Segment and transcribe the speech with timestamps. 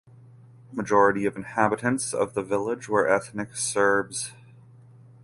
[0.71, 4.33] Majority of inhabitants of the village were ethnic Serbs.